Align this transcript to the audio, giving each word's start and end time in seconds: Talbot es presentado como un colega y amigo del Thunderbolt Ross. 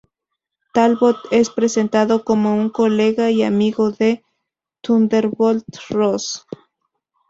Talbot 0.73 1.17
es 1.29 1.51
presentado 1.51 2.23
como 2.25 2.55
un 2.55 2.71
colega 2.71 3.29
y 3.29 3.43
amigo 3.43 3.91
del 3.91 4.23
Thunderbolt 4.81 5.63
Ross. 5.91 6.43